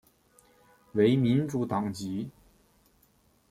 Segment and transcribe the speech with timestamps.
[0.93, 2.31] 为民主党籍。